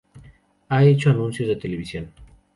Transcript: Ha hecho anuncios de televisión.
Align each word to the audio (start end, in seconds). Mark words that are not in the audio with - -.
Ha 0.69 0.83
hecho 0.83 1.11
anuncios 1.11 1.47
de 1.47 1.57
televisión. 1.57 2.11